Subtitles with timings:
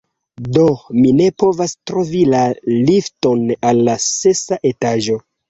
[0.53, 0.61] Do,
[1.01, 2.41] mi ne povas trovi la
[2.89, 5.21] lifton al la sesa etaĝo!